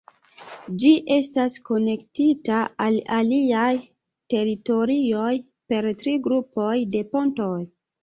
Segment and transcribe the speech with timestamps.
[0.83, 3.69] Ĝi estas konektita al aliaj
[4.37, 5.31] teritorioj
[5.71, 7.57] per tri grupoj de pontoj.